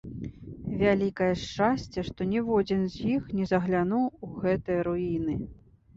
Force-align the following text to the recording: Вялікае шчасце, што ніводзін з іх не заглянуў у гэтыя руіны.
Вялікае 0.83 1.27
шчасце, 1.41 1.99
што 2.09 2.21
ніводзін 2.31 2.81
з 2.95 3.13
іх 3.17 3.29
не 3.41 3.45
заглянуў 3.53 4.05
у 4.25 4.33
гэтыя 4.43 4.79
руіны. 4.89 5.35